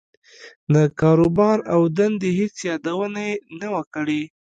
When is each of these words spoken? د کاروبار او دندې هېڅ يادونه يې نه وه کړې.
د 0.73 0.75
کاروبار 0.99 1.57
او 1.73 1.81
دندې 1.97 2.29
هېڅ 2.39 2.55
يادونه 2.69 3.19
يې 3.27 3.33
نه 3.59 3.67
وه 3.73 3.83
کړې. 3.93 4.21